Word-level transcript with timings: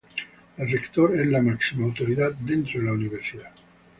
El 0.57 0.71
rector 0.71 1.15
es 1.15 1.27
la 1.27 1.43
máxima 1.43 1.85
autoridad 1.85 2.33
dentro 2.33 2.79
de 2.79 2.87
la 2.87 2.93
universidad. 2.93 3.51